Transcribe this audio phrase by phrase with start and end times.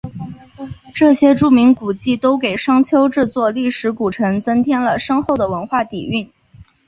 [0.95, 6.27] 这些著名古迹都给商丘这座历史古城增添了深厚的文化底蕴。